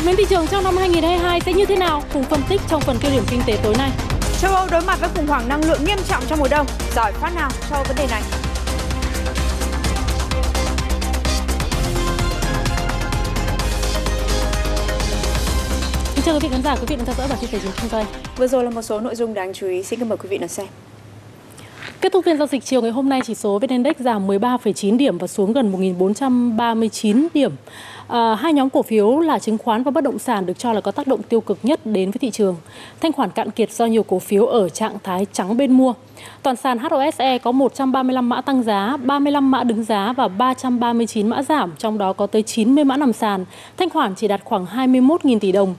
[0.00, 2.02] Diễn biến thị trường trong năm 2022 sẽ như thế nào?
[2.12, 3.90] Cùng phân tích trong phần tiêu điểm kinh tế tối nay.
[4.40, 6.66] Châu Âu đối mặt với khủng hoảng năng lượng nghiêm trọng trong mùa đông.
[6.96, 8.22] Giỏi phát nào cho vấn đề này?
[16.14, 17.90] Kính chào quý vị khán giả, quý vị đang theo dõi bản tin chính kinh
[17.90, 18.06] doanh.
[18.36, 20.48] Vừa rồi là một số nội dung đáng chú ý, xin mời quý vị đón
[20.48, 20.66] xem.
[22.00, 24.96] Kết thúc phiên giao dịch chiều ngày hôm nay, chỉ số VN Index giảm 13,9
[24.96, 27.52] điểm và xuống gần 1.439 điểm.
[28.08, 30.80] À, hai nhóm cổ phiếu là chứng khoán và bất động sản được cho là
[30.80, 32.56] có tác động tiêu cực nhất đến với thị trường.
[33.00, 35.94] Thanh khoản cạn kiệt do nhiều cổ phiếu ở trạng thái trắng bên mua.
[36.42, 41.42] Toàn sàn HOSE có 135 mã tăng giá, 35 mã đứng giá và 339 mã
[41.42, 43.44] giảm, trong đó có tới 90 mã nằm sàn.
[43.76, 45.74] Thanh khoản chỉ đạt khoảng 21.000 tỷ đồng.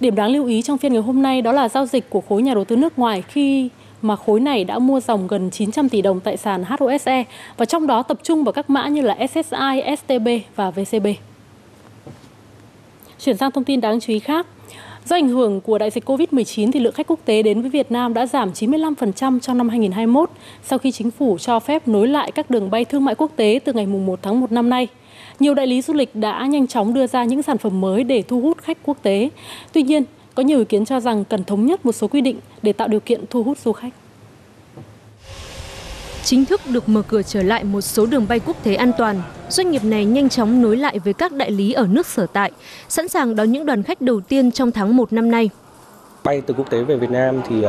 [0.00, 2.42] Điểm đáng lưu ý trong phiên ngày hôm nay đó là giao dịch của khối
[2.42, 3.68] nhà đầu tư nước ngoài khi
[4.02, 7.24] mà khối này đã mua dòng gần 900 tỷ đồng tại sàn HOSE
[7.56, 11.06] và trong đó tập trung vào các mã như là SSI, STB và VCB.
[13.18, 14.46] Chuyển sang thông tin đáng chú ý khác.
[15.04, 17.92] Do ảnh hưởng của đại dịch COVID-19 thì lượng khách quốc tế đến với Việt
[17.92, 20.30] Nam đã giảm 95% trong năm 2021
[20.62, 23.60] sau khi chính phủ cho phép nối lại các đường bay thương mại quốc tế
[23.64, 24.88] từ ngày 1 tháng 1 năm nay.
[25.40, 28.22] Nhiều đại lý du lịch đã nhanh chóng đưa ra những sản phẩm mới để
[28.22, 29.28] thu hút khách quốc tế.
[29.72, 32.40] Tuy nhiên, có nhiều ý kiến cho rằng cần thống nhất một số quy định
[32.62, 33.92] để tạo điều kiện thu hút du khách.
[36.24, 39.22] Chính thức được mở cửa trở lại một số đường bay quốc tế an toàn,
[39.48, 42.52] doanh nghiệp này nhanh chóng nối lại với các đại lý ở nước sở tại,
[42.88, 45.50] sẵn sàng đón những đoàn khách đầu tiên trong tháng 1 năm nay.
[46.24, 47.66] Bay từ quốc tế về Việt Nam thì uh,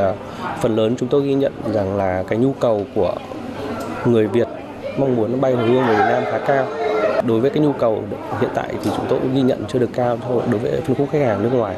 [0.62, 3.16] phần lớn chúng tôi ghi nhận rằng là cái nhu cầu của
[4.06, 4.48] người Việt
[4.98, 6.68] mong muốn bay hồi hương về Việt Nam khá cao.
[7.28, 8.04] Đối với cái nhu cầu
[8.42, 10.18] hiện tại thì chúng tôi cũng ghi nhận chưa được cao
[10.52, 11.76] đối với phân khúc khách hàng nước ngoài.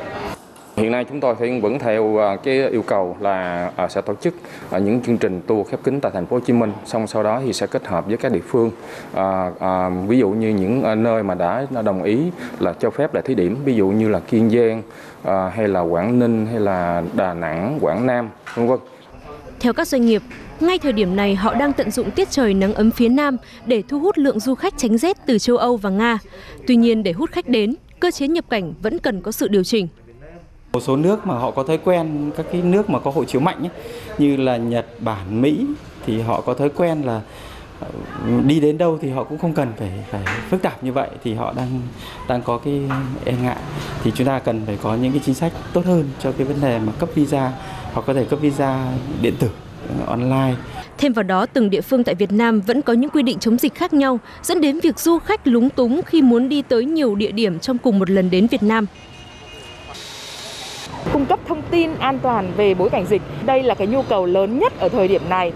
[0.76, 4.34] Hiện nay chúng tôi vẫn theo à, cái yêu cầu là à, sẽ tổ chức
[4.70, 7.24] à, những chương trình tour khép kín tại thành phố Hồ Chí Minh, xong sau
[7.24, 8.72] đó thì sẽ kết hợp với các địa phương,
[9.14, 12.20] à, à, ví dụ như những nơi mà đã đồng ý
[12.60, 14.82] là cho phép là thí điểm, ví dụ như là Kiên Giang
[15.24, 18.80] à, hay là Quảng Ninh hay là Đà Nẵng, Quảng Nam, vân vân.
[19.60, 20.22] Theo các doanh nghiệp,
[20.60, 23.84] ngay thời điểm này họ đang tận dụng tiết trời nắng ấm phía Nam để
[23.88, 26.18] thu hút lượng du khách tránh rét từ châu Âu và Nga.
[26.68, 29.64] Tuy nhiên để hút khách đến, cơ chế nhập cảnh vẫn cần có sự điều
[29.64, 29.88] chỉnh.
[30.76, 33.42] Một số nước mà họ có thói quen các cái nước mà có hộ chiếu
[33.42, 33.70] mạnh ấy,
[34.18, 35.66] như là Nhật Bản, Mỹ
[36.06, 37.22] thì họ có thói quen là
[37.80, 37.88] ờ,
[38.46, 41.34] đi đến đâu thì họ cũng không cần phải phải phức tạp như vậy thì
[41.34, 41.82] họ đang
[42.30, 42.82] đang có cái
[43.26, 43.58] e ngại.
[44.04, 46.62] Thì chúng ta cần phải có những cái chính sách tốt hơn cho cái vấn
[46.62, 47.52] đề mà cấp visa
[47.94, 48.88] hoặc có thể cấp visa
[49.22, 49.50] điện tử
[50.00, 50.56] ờ, online.
[50.98, 53.58] Thêm vào đó, từng địa phương tại Việt Nam vẫn có những quy định chống
[53.58, 57.16] dịch khác nhau, dẫn đến việc du khách lúng túng khi muốn đi tới nhiều
[57.16, 58.86] địa điểm trong cùng một lần đến Việt Nam
[61.26, 63.22] cung cấp thông tin an toàn về bối cảnh dịch.
[63.46, 65.52] Đây là cái nhu cầu lớn nhất ở thời điểm này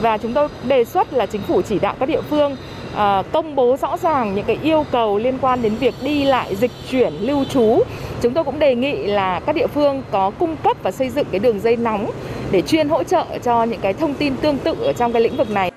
[0.00, 2.56] và chúng tôi đề xuất là chính phủ chỉ đạo các địa phương
[2.94, 6.56] ờ, công bố rõ ràng những cái yêu cầu liên quan đến việc đi lại,
[6.56, 7.82] dịch chuyển, lưu trú.
[8.22, 11.26] Chúng tôi cũng đề nghị là các địa phương có cung cấp và xây dựng
[11.30, 12.10] cái đường dây nóng
[12.50, 15.36] để chuyên hỗ trợ cho những cái thông tin tương tự ở trong cái lĩnh
[15.36, 15.73] vực này.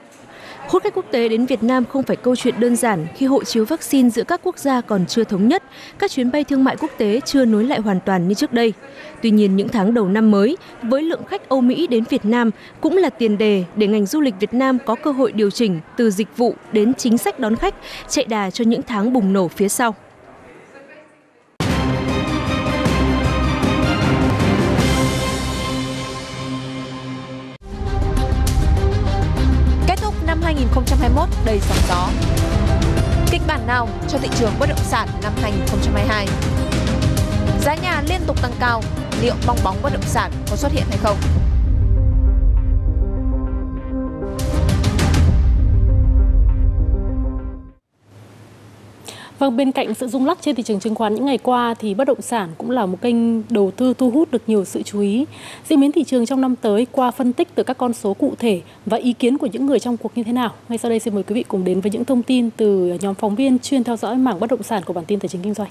[0.69, 3.43] Hút khách quốc tế đến Việt Nam không phải câu chuyện đơn giản khi hộ
[3.43, 5.63] chiếu vaccine giữa các quốc gia còn chưa thống nhất,
[5.99, 8.73] các chuyến bay thương mại quốc tế chưa nối lại hoàn toàn như trước đây.
[9.21, 12.51] Tuy nhiên những tháng đầu năm mới, với lượng khách Âu Mỹ đến Việt Nam
[12.81, 15.79] cũng là tiền đề để ngành du lịch Việt Nam có cơ hội điều chỉnh
[15.97, 17.75] từ dịch vụ đến chính sách đón khách,
[18.09, 19.95] chạy đà cho những tháng bùng nổ phía sau.
[30.99, 32.09] 2021 đầy sóng gió.
[33.31, 36.27] Kịch bản nào cho thị trường bất động sản năm 2022?
[37.61, 38.83] Giá nhà liên tục tăng cao,
[39.21, 41.17] liệu bong bóng bất động sản có xuất hiện hay không?
[49.39, 51.93] Vâng, bên cạnh sự rung lắc trên thị trường chứng khoán những ngày qua thì
[51.93, 54.99] bất động sản cũng là một kênh đầu tư thu hút được nhiều sự chú
[54.99, 55.25] ý.
[55.69, 58.33] Diễn biến thị trường trong năm tới qua phân tích từ các con số cụ
[58.39, 60.53] thể và ý kiến của những người trong cuộc như thế nào.
[60.69, 63.15] Ngay sau đây xin mời quý vị cùng đến với những thông tin từ nhóm
[63.15, 65.53] phóng viên chuyên theo dõi mảng bất động sản của bản tin tài chính kinh
[65.53, 65.69] doanh.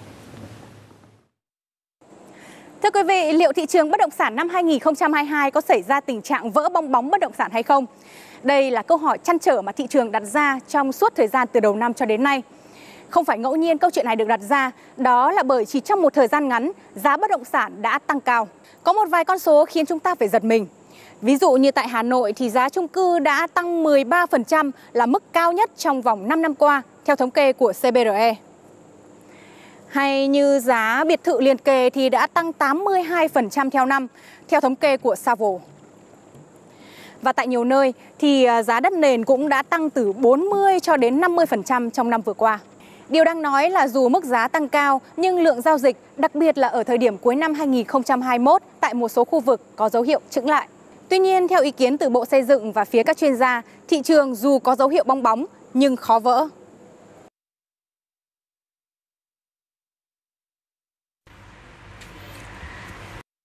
[2.83, 6.23] Thưa quý vị, liệu thị trường bất động sản năm 2022 có xảy ra tình
[6.23, 7.87] trạng vỡ bong bóng bất động sản hay không?
[8.43, 11.49] Đây là câu hỏi chăn trở mà thị trường đặt ra trong suốt thời gian
[11.53, 12.43] từ đầu năm cho đến nay.
[13.11, 16.03] Không phải ngẫu nhiên câu chuyện này được đặt ra, đó là bởi chỉ trong
[16.03, 18.49] một thời gian ngắn, giá bất động sản đã tăng cao.
[18.83, 20.67] Có một vài con số khiến chúng ta phải giật mình.
[21.23, 25.23] Ví dụ như tại Hà Nội thì giá chung cư đã tăng 13% là mức
[25.33, 28.35] cao nhất trong vòng 5 năm qua, theo thống kê của CBRE.
[29.89, 34.07] Hay như giá biệt thự liền kề thì đã tăng 82% theo năm,
[34.49, 35.49] theo thống kê của Savo.
[37.23, 40.97] Và tại nhiều nơi thì à, giá đất nền cũng đã tăng từ 40 cho
[40.97, 42.59] đến 50% trong năm vừa qua.
[43.09, 46.59] Điều đang nói là dù mức giá tăng cao nhưng lượng giao dịch, đặc biệt
[46.59, 50.21] là ở thời điểm cuối năm 2021 tại một số khu vực có dấu hiệu
[50.31, 50.69] chững lại.
[51.09, 54.03] Tuy nhiên, theo ý kiến từ Bộ Xây dựng và phía các chuyên gia, thị
[54.03, 55.45] trường dù có dấu hiệu bong bóng
[55.75, 56.49] nhưng khó vỡ.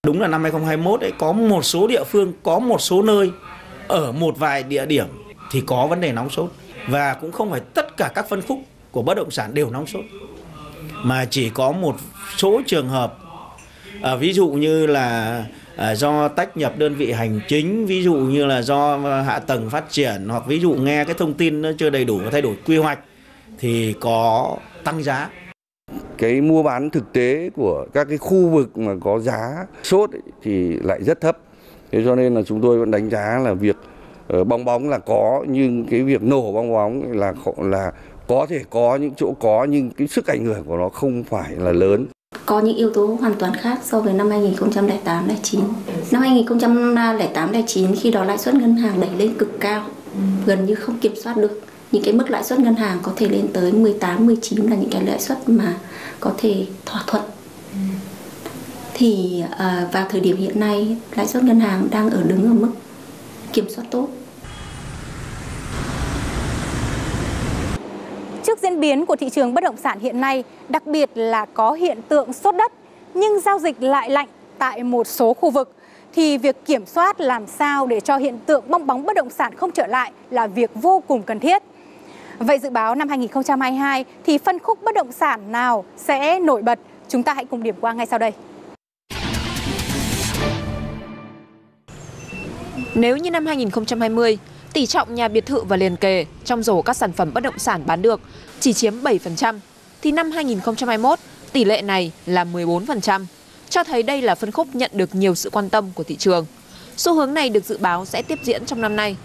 [0.05, 3.31] Đúng là năm 2021 ấy có một số địa phương, có một số nơi
[3.87, 5.07] ở một vài địa điểm
[5.51, 6.51] thì có vấn đề nóng sốt
[6.89, 8.59] và cũng không phải tất cả các phân khúc
[8.91, 10.05] của bất động sản đều nóng sốt.
[11.03, 11.95] Mà chỉ có một
[12.37, 13.17] số trường hợp
[14.01, 15.45] à, ví dụ như là
[15.75, 19.69] à, do tách nhập đơn vị hành chính ví dụ như là do hạ tầng
[19.69, 22.41] phát triển hoặc ví dụ nghe cái thông tin nó chưa đầy đủ và thay
[22.41, 22.99] đổi quy hoạch
[23.59, 25.29] thì có tăng giá.
[26.17, 30.21] Cái mua bán thực tế của các cái khu vực mà có giá sốt ấy,
[30.43, 31.37] thì lại rất thấp.
[31.91, 33.75] Thế cho nên là chúng tôi vẫn đánh giá là việc
[34.27, 37.91] ờ, bong bóng là có nhưng cái việc nổ bong bóng là là
[38.31, 41.55] có thể có những chỗ có nhưng cái sức ảnh hưởng của nó không phải
[41.57, 42.05] là lớn
[42.45, 45.61] có những yếu tố hoàn toàn khác so với năm 2008 09.
[46.11, 49.83] Năm 2008 09 khi đó lãi suất ngân hàng đẩy lên cực cao,
[50.45, 51.61] gần như không kiểm soát được.
[51.91, 54.89] Những cái mức lãi suất ngân hàng có thể lên tới 18 19 là những
[54.89, 55.77] cái lãi suất mà
[56.19, 57.23] có thể thỏa thuận.
[58.93, 62.53] Thì à, vào thời điểm hiện nay lãi suất ngân hàng đang ở đứng ở
[62.53, 62.71] mức
[63.53, 64.07] kiểm soát tốt.
[68.61, 72.01] Diễn biến của thị trường bất động sản hiện nay, đặc biệt là có hiện
[72.07, 72.71] tượng sốt đất,
[73.13, 74.27] nhưng giao dịch lại lạnh
[74.57, 75.75] tại một số khu vực,
[76.13, 79.55] thì việc kiểm soát làm sao để cho hiện tượng bong bóng bất động sản
[79.55, 81.63] không trở lại là việc vô cùng cần thiết.
[82.39, 86.79] Vậy dự báo năm 2022 thì phân khúc bất động sản nào sẽ nổi bật?
[87.07, 88.31] Chúng ta hãy cùng điểm qua ngay sau đây.
[92.95, 94.37] Nếu như năm 2020,
[94.73, 97.59] tỷ trọng nhà biệt thự và liền kề trong rổ các sản phẩm bất động
[97.59, 98.21] sản bán được
[98.59, 99.59] chỉ chiếm 7%,
[100.01, 101.19] thì năm 2021
[101.51, 103.25] tỷ lệ này là 14%,
[103.69, 106.45] cho thấy đây là phân khúc nhận được nhiều sự quan tâm của thị trường.
[106.97, 109.15] Xu hướng này được dự báo sẽ tiếp diễn trong năm nay.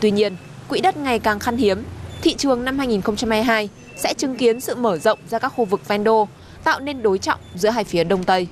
[0.00, 0.36] Tuy nhiên,
[0.68, 1.82] quỹ đất ngày càng khan hiếm,
[2.22, 6.04] thị trường năm 2022 sẽ chứng kiến sự mở rộng ra các khu vực ven
[6.04, 6.28] đô,
[6.64, 8.46] tạo nên đối trọng giữa hai phía Đông Tây.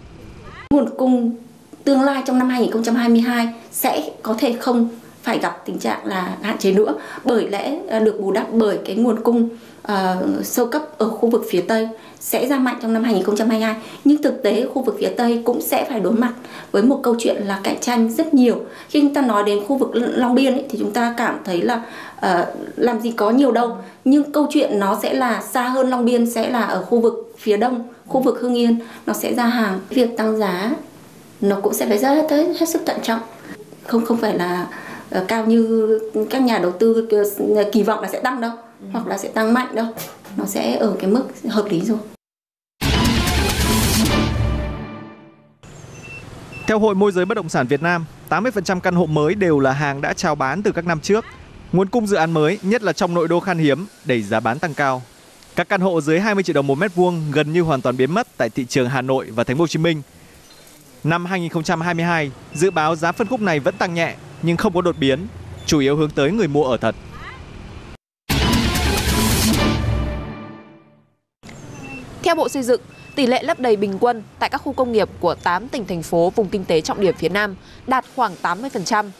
[0.71, 1.37] Nguồn cung
[1.85, 4.89] tương lai trong năm 2022 sẽ có thể không
[5.27, 6.95] phải gặp tình trạng là hạn chế nữa.
[7.25, 9.49] Bởi lẽ à, được bù đắp bởi cái nguồn cung
[9.83, 11.89] ờ, uh, sâu cấp ở khu vực phía Tây
[12.21, 15.87] sẽ ra mạnh trong năm 2022 nhưng thực tế khu vực phía Tây cũng sẽ
[15.91, 16.33] phải đối mặt
[16.73, 18.57] với một câu chuyện là cạnh tranh rất nhiều.
[18.89, 21.63] Khi chúng ta nói đến khu vực Long Biên ấy, thì chúng ta cảm thấy
[21.63, 21.83] là
[22.19, 23.77] uh, làm gì có nhiều đâu.
[24.05, 27.35] Nhưng câu chuyện nó sẽ là xa hơn Long Biên sẽ là ở khu vực
[27.39, 28.79] phía đông khu vực Hưng Yên.
[29.07, 29.81] Nó sẽ ra hàng.
[29.91, 30.71] Việc tăng giá
[31.41, 33.21] nó cũng sẽ phải rất hết, hết sức thận trọng.
[33.87, 34.67] Không không phải là
[35.29, 35.99] cao như
[36.31, 37.09] các nhà đầu tư
[37.73, 38.53] kỳ vọng là sẽ tăng đâu
[38.93, 39.87] hoặc là sẽ tăng mạnh đâu
[40.37, 41.99] nó sẽ ở cái mức hợp lý rồi
[46.67, 49.73] Theo Hội môi giới bất động sản Việt Nam, 80% căn hộ mới đều là
[49.73, 51.25] hàng đã chào bán từ các năm trước.
[51.73, 54.59] Nguồn cung dự án mới, nhất là trong nội đô khan hiếm, đẩy giá bán
[54.59, 55.03] tăng cao.
[55.57, 58.15] Các căn hộ dưới 20 triệu đồng một mét vuông gần như hoàn toàn biến
[58.15, 60.03] mất tại thị trường Hà Nội và Thành phố Hồ Chí Minh.
[61.05, 64.97] Năm 2022, dự báo giá phân khúc này vẫn tăng nhẹ nhưng không có đột
[64.99, 65.27] biến,
[65.67, 66.95] chủ yếu hướng tới người mua ở thật.
[72.23, 72.81] Theo Bộ Xây dựng,
[73.15, 76.03] tỷ lệ lấp đầy bình quân tại các khu công nghiệp của 8 tỉnh thành
[76.03, 79.11] phố vùng kinh tế trọng điểm phía Nam đạt khoảng 80%.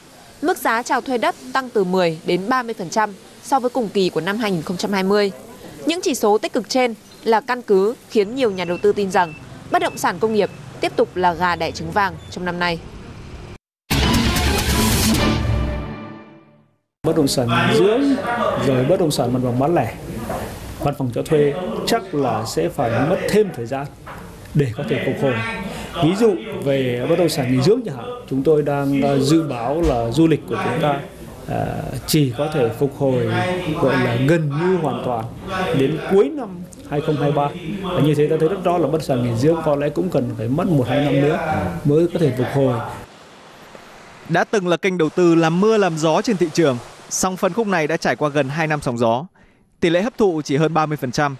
[0.41, 3.09] Mức giá chào thuê đất tăng từ 10 đến 30%
[3.43, 5.31] so với cùng kỳ của năm 2020.
[5.85, 6.93] Những chỉ số tích cực trên
[7.23, 9.33] là căn cứ khiến nhiều nhà đầu tư tin rằng
[9.71, 10.49] bất động sản công nghiệp
[10.81, 12.79] tiếp tục là gà đẻ trứng vàng trong năm nay.
[17.03, 17.47] Bất động sản
[17.77, 18.01] dưỡng
[18.67, 19.93] rồi bất động sản mặt bằng bán lẻ
[20.79, 21.53] văn phòng cho thuê
[21.87, 23.85] chắc là sẽ phải mất thêm thời gian
[24.53, 25.33] để có thể phục hồi.
[26.03, 29.43] Ví dụ về bất động sản nghỉ dưỡng chẳng hạn, chúng tôi đang ờ, dự
[29.43, 30.99] báo là du lịch của chúng ta
[31.49, 31.65] à,
[32.07, 33.25] chỉ có thể phục hồi
[33.81, 35.25] gọi là gần như hoàn toàn
[35.79, 36.49] đến cuối năm
[36.89, 37.49] 2023
[37.83, 39.89] và như thế ta thấy rất rõ là bất động sản nghỉ dưỡng có lẽ
[39.89, 41.39] cũng cần phải mất một hai năm nữa
[41.85, 42.73] mới có thể phục hồi.
[44.29, 46.77] Đã từng là kênh đầu tư làm mưa làm gió trên thị trường,
[47.09, 49.25] song phân khúc này đã trải qua gần 2 năm sóng gió
[49.79, 51.35] tỷ lệ hấp thụ chỉ hơn 30%.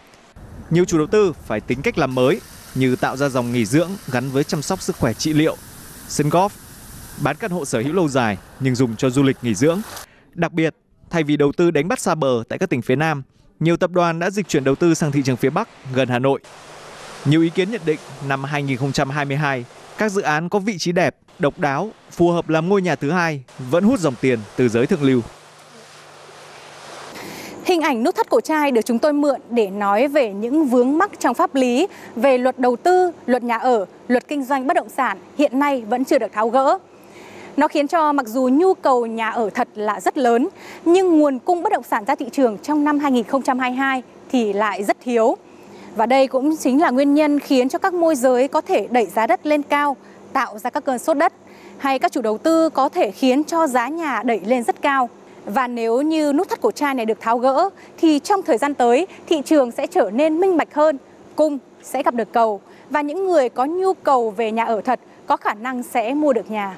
[0.70, 2.41] Nhiều chủ đầu tư phải tính cách làm mới
[2.75, 5.56] như tạo ra dòng nghỉ dưỡng gắn với chăm sóc sức khỏe trị liệu,
[6.08, 6.50] sân golf,
[7.24, 9.82] bán căn hộ sở hữu lâu dài nhưng dùng cho du lịch nghỉ dưỡng.
[10.34, 10.75] Đặc biệt,
[11.10, 13.24] thay vì đầu tư đánh bắt xa bờ tại các tỉnh phía Nam,
[13.60, 16.20] nhiều tập đoàn đã dịch chuyển đầu tư sang thị trường phía Bắc gần Hà
[16.20, 16.39] Nội.
[17.25, 19.65] Nhiều ý kiến nhận định năm 2022,
[19.98, 23.12] các dự án có vị trí đẹp, độc đáo, phù hợp làm ngôi nhà thứ
[23.12, 25.22] hai vẫn hút dòng tiền từ giới thượng lưu.
[27.66, 30.98] Hình ảnh nút thắt cổ trai được chúng tôi mượn để nói về những vướng
[30.98, 34.74] mắc trong pháp lý về luật đầu tư, luật nhà ở, luật kinh doanh bất
[34.74, 36.77] động sản hiện nay vẫn chưa được tháo gỡ.
[37.58, 40.48] Nó khiến cho mặc dù nhu cầu nhà ở thật là rất lớn,
[40.86, 44.98] nhưng nguồn cung bất động sản ra thị trường trong năm 2022 thì lại rất
[45.04, 45.38] thiếu.
[45.98, 49.06] Và đây cũng chính là nguyên nhân khiến cho các môi giới có thể đẩy
[49.06, 49.96] giá đất lên cao,
[50.34, 51.34] tạo ra các cơn sốt đất,
[51.77, 55.10] hay các chủ đầu tư có thể khiến cho giá nhà đẩy lên rất cao.
[55.46, 58.74] Và nếu như nút thắt cổ trai này được tháo gỡ thì trong thời gian
[58.74, 60.98] tới thị trường sẽ trở nên minh bạch hơn,
[61.36, 65.00] cung sẽ gặp được cầu và những người có nhu cầu về nhà ở thật
[65.27, 66.75] có khả năng sẽ mua được nhà.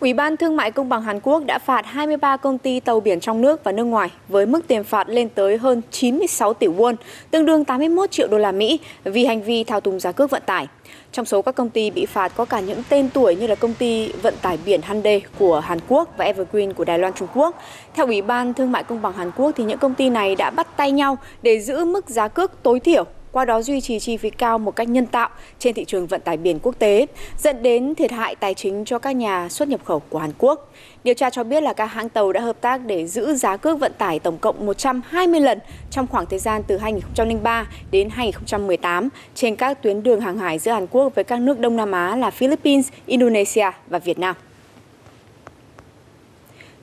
[0.00, 3.20] Ủy ban Thương mại Công bằng Hàn Quốc đã phạt 23 công ty tàu biển
[3.20, 6.94] trong nước và nước ngoài với mức tiền phạt lên tới hơn 96 tỷ won,
[7.30, 10.42] tương đương 81 triệu đô la Mỹ vì hành vi thao túng giá cước vận
[10.46, 10.66] tải.
[11.12, 13.74] Trong số các công ty bị phạt có cả những tên tuổi như là công
[13.74, 17.62] ty vận tải biển Hyundai của Hàn Quốc và Evergreen của Đài Loan Trung Quốc.
[17.94, 20.50] Theo Ủy ban Thương mại Công bằng Hàn Quốc thì những công ty này đã
[20.50, 24.16] bắt tay nhau để giữ mức giá cước tối thiểu qua đó duy trì chi
[24.16, 27.06] phí cao một cách nhân tạo trên thị trường vận tải biển quốc tế,
[27.38, 30.72] dẫn đến thiệt hại tài chính cho các nhà xuất nhập khẩu của Hàn Quốc.
[31.04, 33.78] Điều tra cho biết là các hãng tàu đã hợp tác để giữ giá cước
[33.78, 35.58] vận tải tổng cộng 120 lần
[35.90, 40.72] trong khoảng thời gian từ 2003 đến 2018 trên các tuyến đường hàng hải giữa
[40.72, 44.36] Hàn Quốc với các nước Đông Nam Á là Philippines, Indonesia và Việt Nam.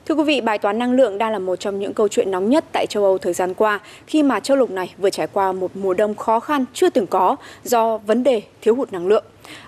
[0.08, 2.50] Thưa quý vị, bài toán năng lượng đang là một trong những câu chuyện nóng
[2.50, 5.52] nhất tại châu Âu thời gian qua khi mà châu lục này vừa trải qua
[5.52, 9.24] một mùa đông khó khăn chưa từng có do vấn đề thiếu hụt năng lượng.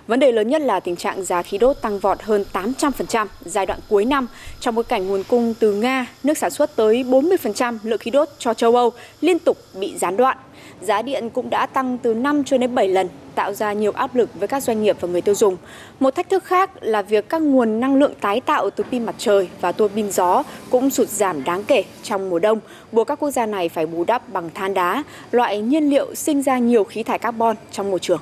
[0.07, 3.67] Vấn đề lớn nhất là tình trạng giá khí đốt tăng vọt hơn 800% giai
[3.67, 4.27] đoạn cuối năm
[4.61, 8.29] trong bối cảnh nguồn cung từ Nga, nước sản xuất tới 40% lượng khí đốt
[8.39, 10.37] cho châu Âu liên tục bị gián đoạn
[10.81, 14.15] giá điện cũng đã tăng từ 5 cho đến 7 lần, tạo ra nhiều áp
[14.15, 15.57] lực với các doanh nghiệp và người tiêu dùng.
[16.01, 19.15] Một thách thức khác là việc các nguồn năng lượng tái tạo từ pin mặt
[19.19, 22.61] trời và tua pin gió cũng sụt giảm đáng kể trong mùa đông,
[22.93, 26.43] buộc các quốc gia này phải bù đắp bằng than đá, loại nhiên liệu sinh
[26.43, 28.21] ra nhiều khí thải carbon trong môi trường.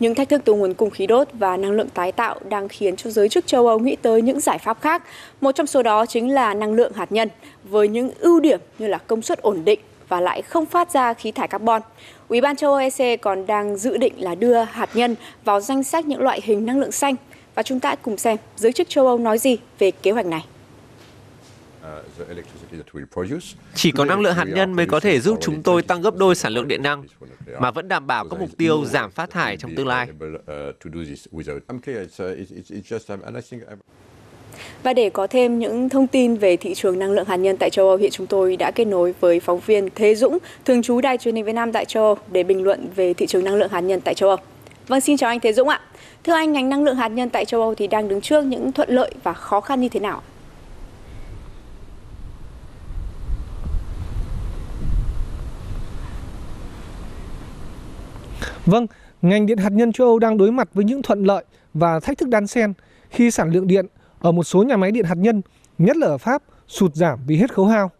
[0.00, 2.96] Những thách thức từ nguồn cung khí đốt và năng lượng tái tạo đang khiến
[2.96, 5.02] cho giới chức châu Âu nghĩ tới những giải pháp khác.
[5.40, 7.28] Một trong số đó chính là năng lượng hạt nhân,
[7.64, 11.14] với những ưu điểm như là công suất ổn định và lại không phát ra
[11.14, 11.82] khí thải carbon.
[12.28, 15.84] Ủy ban châu Âu EC còn đang dự định là đưa hạt nhân vào danh
[15.84, 17.14] sách những loại hình năng lượng xanh.
[17.54, 20.44] Và chúng ta cùng xem giới chức châu Âu nói gì về kế hoạch này.
[23.74, 26.34] Chỉ có năng lượng hạt nhân mới có thể giúp chúng tôi tăng gấp đôi
[26.34, 27.04] sản lượng điện năng,
[27.60, 30.08] mà vẫn đảm bảo các mục tiêu giảm phát thải trong tương lai.
[34.82, 37.70] Và để có thêm những thông tin về thị trường năng lượng hạt nhân tại
[37.70, 41.00] châu Âu, hiện chúng tôi đã kết nối với phóng viên Thế Dũng, thường trú
[41.00, 43.54] Đài truyền hình Việt Nam tại châu Âu để bình luận về thị trường năng
[43.54, 44.38] lượng hạt nhân tại châu Âu.
[44.88, 45.80] Vâng, xin chào anh Thế Dũng ạ.
[46.24, 48.72] Thưa anh, ngành năng lượng hạt nhân tại châu Âu thì đang đứng trước những
[48.72, 50.22] thuận lợi và khó khăn như thế nào?
[58.66, 58.86] Vâng,
[59.22, 61.44] ngành điện hạt nhân châu Âu đang đối mặt với những thuận lợi
[61.74, 62.72] và thách thức đan xen
[63.10, 63.86] khi sản lượng điện
[64.18, 65.42] ở một số nhà máy điện hạt nhân,
[65.78, 67.90] nhất là ở Pháp, sụt giảm vì hết khấu hao.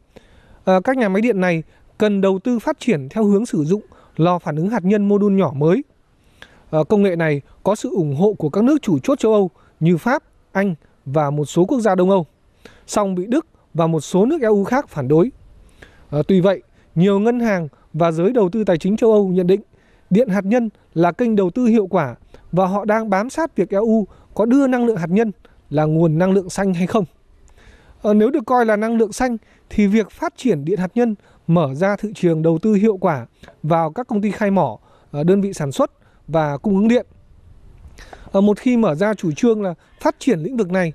[0.64, 1.62] À, các nhà máy điện này
[1.98, 3.82] cần đầu tư phát triển theo hướng sử dụng
[4.16, 5.84] lò phản ứng hạt nhân mô đun nhỏ mới.
[6.70, 9.50] À, công nghệ này có sự ủng hộ của các nước chủ chốt châu Âu
[9.80, 12.26] như Pháp, Anh và một số quốc gia Đông Âu,
[12.86, 15.30] song bị Đức và một số nước EU khác phản đối.
[16.10, 16.62] À, tuy vậy,
[16.94, 19.60] nhiều ngân hàng và giới đầu tư tài chính châu Âu nhận định
[20.10, 22.14] điện hạt nhân là kênh đầu tư hiệu quả
[22.52, 25.32] và họ đang bám sát việc EU có đưa năng lượng hạt nhân
[25.70, 27.04] là nguồn năng lượng xanh hay không.
[28.02, 29.36] À, nếu được coi là năng lượng xanh
[29.70, 31.14] thì việc phát triển điện hạt nhân
[31.46, 33.26] mở ra thị trường đầu tư hiệu quả
[33.62, 34.78] vào các công ty khai mỏ,
[35.10, 35.90] ờ, đơn vị sản xuất
[36.28, 37.06] và cung ứng điện.
[38.32, 40.92] À, một khi mở ra chủ trương là phát triển lĩnh vực này,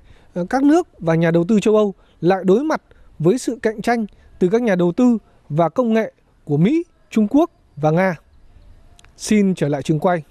[0.50, 2.82] các nước và nhà đầu tư châu Âu lại đối mặt
[3.18, 4.06] với sự cạnh tranh
[4.38, 6.12] từ các nhà đầu tư và công nghệ
[6.44, 8.16] của Mỹ, Trung Quốc và Nga.
[9.16, 10.22] Xin trở lại trường quay.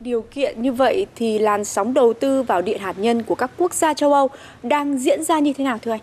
[0.00, 3.50] Điều kiện như vậy thì làn sóng đầu tư vào điện hạt nhân của các
[3.58, 4.28] quốc gia châu Âu
[4.62, 6.00] đang diễn ra như thế nào thưa anh?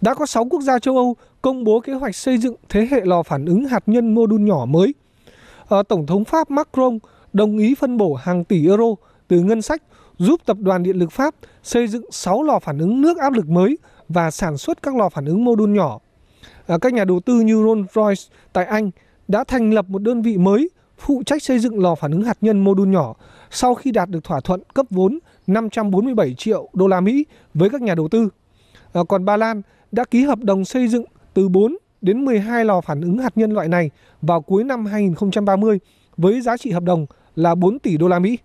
[0.00, 3.00] Đã có 6 quốc gia châu Âu công bố kế hoạch xây dựng thế hệ
[3.04, 4.94] lò phản ứng hạt nhân mô đun nhỏ mới.
[5.68, 6.98] À, Tổng thống Pháp Macron
[7.32, 8.84] đồng ý phân bổ hàng tỷ euro
[9.28, 9.82] từ ngân sách
[10.22, 13.48] giúp Tập đoàn Điện lực Pháp xây dựng 6 lò phản ứng nước áp lực
[13.48, 15.98] mới và sản xuất các lò phản ứng mô đun nhỏ.
[16.66, 18.90] À, các nhà đầu tư như Rolls-Royce tại Anh
[19.28, 22.36] đã thành lập một đơn vị mới phụ trách xây dựng lò phản ứng hạt
[22.40, 23.14] nhân mô đun nhỏ
[23.50, 27.24] sau khi đạt được thỏa thuận cấp vốn 547 triệu đô la Mỹ
[27.54, 28.28] với các nhà đầu tư.
[28.92, 29.62] À, còn Ba Lan
[29.92, 33.52] đã ký hợp đồng xây dựng từ 4 đến 12 lò phản ứng hạt nhân
[33.52, 33.90] loại này
[34.22, 35.78] vào cuối năm 2030
[36.16, 38.38] với giá trị hợp đồng là 4 tỷ đô la Mỹ.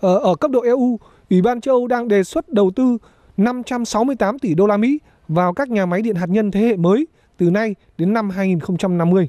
[0.00, 0.98] Ờ, ở, cấp độ EU,
[1.30, 2.98] Ủy ban châu Âu đang đề xuất đầu tư
[3.36, 7.06] 568 tỷ đô la Mỹ vào các nhà máy điện hạt nhân thế hệ mới
[7.36, 9.28] từ nay đến năm 2050.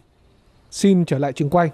[0.72, 1.70] Xin trở lại trường quay.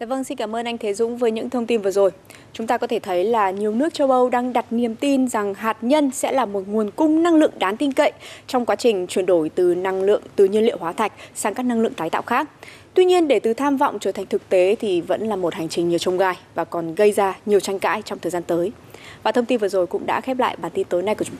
[0.00, 2.10] Dạ vâng, xin cảm ơn anh Thế Dũng với những thông tin vừa rồi.
[2.52, 5.54] Chúng ta có thể thấy là nhiều nước châu Âu đang đặt niềm tin rằng
[5.54, 8.12] hạt nhân sẽ là một nguồn cung năng lượng đáng tin cậy
[8.46, 11.62] trong quá trình chuyển đổi từ năng lượng từ nhiên liệu hóa thạch sang các
[11.62, 12.48] năng lượng tái tạo khác.
[12.94, 15.68] Tuy nhiên, để từ tham vọng trở thành thực tế thì vẫn là một hành
[15.68, 18.72] trình nhiều trông gai và còn gây ra nhiều tranh cãi trong thời gian tới.
[19.22, 21.36] Và thông tin vừa rồi cũng đã khép lại bản tin tối nay của chúng
[21.36, 21.38] tôi.